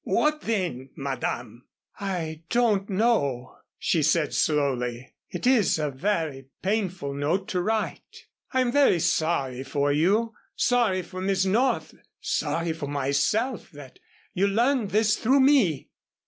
"What 0.03 0.41
then, 0.41 0.89
Madame?" 0.95 1.67
"I 1.99 2.41
don't 2.49 2.89
know," 2.89 3.57
she 3.77 4.01
said, 4.01 4.33
slowly. 4.33 5.13
"It 5.29 5.45
is 5.45 5.77
a 5.77 5.91
very 5.91 6.47
painful 6.63 7.13
note 7.13 7.47
to 7.49 7.61
write. 7.61 8.25
I 8.51 8.61
am 8.61 8.71
very 8.71 8.97
sorry 8.99 9.61
for 9.61 9.91
you, 9.91 10.33
sorry 10.55 11.03
for 11.03 11.21
Miss 11.21 11.45
North, 11.45 11.93
sorry 12.19 12.73
for 12.73 12.87
myself 12.87 13.69
that 13.73 13.99
you 14.33 14.47
learned 14.47 14.85
of 14.85 14.91
this 14.93 15.17
through 15.17 15.41
me. 15.41 15.91